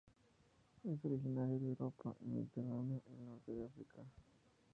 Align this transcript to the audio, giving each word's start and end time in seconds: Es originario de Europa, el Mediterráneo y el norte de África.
Es 0.83 1.05
originario 1.05 1.59
de 1.59 1.67
Europa, 1.67 2.15
el 2.23 2.29
Mediterráneo 2.29 3.03
y 3.07 3.13
el 3.13 3.23
norte 3.23 3.51
de 3.51 3.65
África. 3.67 4.01